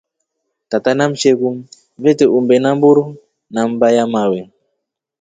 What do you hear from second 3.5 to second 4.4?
na mmba ya mawe.